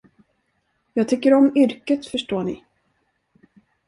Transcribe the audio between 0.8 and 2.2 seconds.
Jag tycker om yrket,